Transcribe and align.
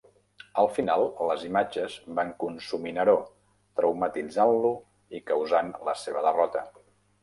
Al 0.61 0.69
final, 0.77 1.03
les 1.31 1.43
imatges 1.49 1.99
van 2.21 2.33
consumir 2.45 2.95
Neró, 2.97 3.15
traumatitzant-lo 3.83 4.75
i 5.21 5.27
causant 5.33 5.75
la 5.91 6.01
seva 6.07 6.31
derrota. 6.31 6.71